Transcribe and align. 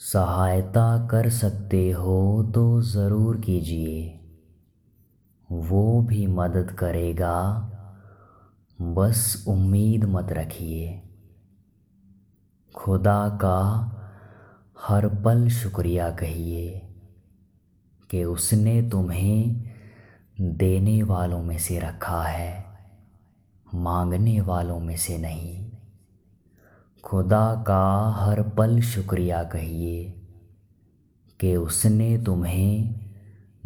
सहायता 0.00 1.06
कर 1.06 1.28
सकते 1.30 1.90
हो 1.90 2.42
तो 2.54 2.80
ज़रूर 2.82 3.40
कीजिए। 3.40 4.20
वो 5.52 6.02
भी 6.02 6.26
मदद 6.26 6.70
करेगा। 6.70 7.38
बस 8.78 9.44
उम्मीद 9.48 10.04
मत 10.04 10.32
रखिए। 10.32 11.02
खुदा 12.74 13.28
का 13.28 13.58
हर 14.80 15.08
पल 15.08 15.48
शुक्रिया 15.48 16.10
कहिए 16.10 16.88
कि 18.10 18.24
उसने 18.24 18.82
तुम्हें 18.82 19.72
देने 20.40 21.02
वालों 21.02 21.42
में 21.42 21.58
से 21.58 21.78
रखा 21.78 22.22
है, 22.22 22.64
मांगने 23.74 24.40
वालों 24.40 24.80
में 24.80 24.96
से 24.96 25.18
नहीं। 25.18 25.65
खुदा 27.06 27.64
का 27.66 28.10
हर 28.10 28.42
पल 28.42 28.80
शुक्रिया 28.80 29.44
कहिए 29.44 30.22
कि 31.40 31.56
उसने 31.56 32.24
तुम्हें 32.24 33.00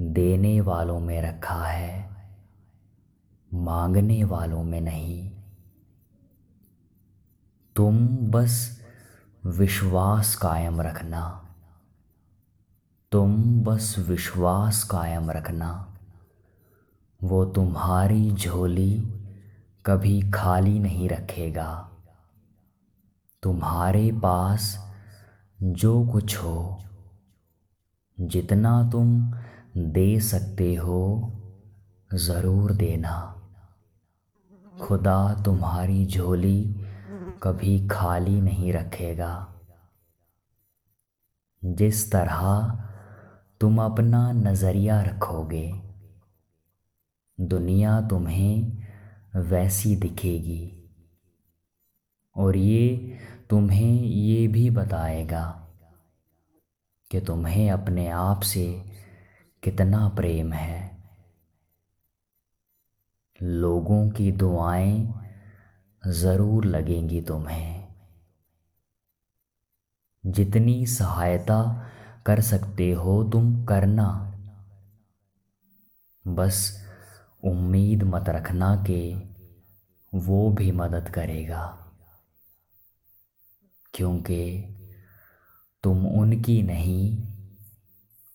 देने 0.01 0.61
वालों 0.61 1.01
में 1.01 1.23
रखा 1.23 1.65
है, 1.65 2.11
मांगने 3.55 4.25
वालों 4.25 4.65
में 4.65 4.81
नहीं। 4.81 5.31
तुम 7.77 8.09
बस 8.09 8.81
विश्वास 9.47 10.35
कायम 10.35 10.81
रखना। 10.81 11.55
तुम 13.13 13.61
बस 13.63 13.97
विश्वास 13.99 14.85
कायम 14.85 15.31
रखना। 15.31 15.99
वो 17.23 17.45
तुम्हारी 17.45 18.33
झोली 18.33 19.01
कभी 19.87 20.31
खाली 20.31 20.79
नहीं 20.79 21.09
रखेगा। 21.09 21.87
तुम्हारे 23.43 24.13
पास 24.13 24.93
जो 25.63 26.07
कुछ 26.07 26.37
हो, 26.37 26.83
जितना 28.19 28.91
तुम 28.91 29.33
दे 29.77 30.21
सकते 30.21 30.75
हो, 30.75 31.33
ज़रूर 32.15 32.73
देना। 32.73 33.15
खुदा 34.81 35.43
तुम्हारी 35.45 36.07
झोली 36.07 36.63
कभी 37.43 37.89
खाली 37.89 38.41
नहीं 38.41 38.73
रखेगा। 38.73 39.55
जिस 41.65 42.13
तरह 42.13 42.43
तुम 43.61 43.83
अपना 43.83 44.33
नज़रिया 44.33 45.03
रखोगे, 45.03 45.83
दुनिया 47.39 48.01
तुम्हें 48.01 48.83
वैसी 49.37 49.97
दिखेगी। 49.97 50.77
और 52.37 52.57
ये 52.57 53.19
तुम्हें 53.51 54.03
ये 54.03 54.49
भी 54.49 54.71
बताएगा 54.71 55.69
कि 57.11 57.21
तुम्हें 57.21 57.71
अपने 57.71 58.09
आप 58.09 58.41
से 58.41 58.85
कितना 59.63 60.09
प्रेम 60.09 60.53
है। 60.53 60.99
लोगों 63.43 64.11
की 64.11 64.33
दुआएँ 64.33 65.13
ज़रूर 66.07 66.65
लगेंगी 66.65 67.23
तुम्हें। 67.23 67.89
जितनी 70.27 70.87
सहायता 70.87 71.91
कर 72.27 72.41
सकते 72.41 72.93
हो 72.93 73.25
तुम 73.25 73.65
करना। 73.67 74.27
बस 76.29 76.87
उम्मीद 77.45 78.03
मत 78.03 78.29
रखना 78.29 78.77
कि 78.77 79.35
वो 80.15 80.51
भी 80.51 80.73
मदद 80.73 81.09
करेगा। 81.09 81.90
क्योंकि 83.95 84.77
तुम 85.83 86.07
उनकी 86.07 86.63
नहीं, 86.63 87.29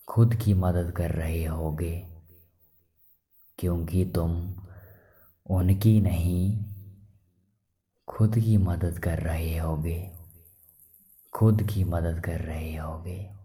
खुद 0.07 0.35
की 0.35 0.53
मदद 0.53 0.91
कर 0.91 1.11
रहे 1.11 1.45
होगे। 1.45 2.07
क्योंकि 3.59 4.05
तुम 4.05 4.55
उनकी 5.49 6.01
नहीं, 6.01 6.65
खुद 8.07 8.39
की 8.39 8.57
मदद 8.57 8.99
कर 8.99 9.19
रहे 9.19 9.57
होगे। 9.57 10.11
खुद 11.33 11.63
की 11.63 11.83
मदद 11.83 12.19
कर 12.19 12.41
रहे 12.41 12.75
होगे। 12.75 13.44